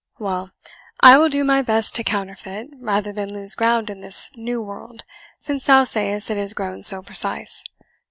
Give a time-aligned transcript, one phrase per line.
[0.17, 0.49] Well,
[1.01, 5.03] I will do my best to counterfeit, rather than lose ground in this new world,
[5.43, 7.63] since thou sayest it is grown so precise.